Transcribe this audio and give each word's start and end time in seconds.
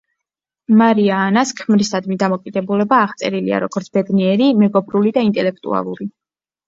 მარია 0.79 1.17
ანას 1.25 1.51
ქმრისადმი 1.59 2.17
დამოკიდებულება 2.25 3.01
აღწერილია 3.09 3.61
როგორც 3.67 3.93
ბედნიერი, 3.99 4.49
მეგობრული 4.63 5.15
და 5.19 5.27
ინტელექტუალური. 5.31 6.09